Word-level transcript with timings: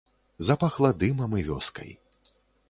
Запахла 0.47 0.91
дымам 1.03 1.37
і 1.41 1.45
вёскай. 1.51 1.93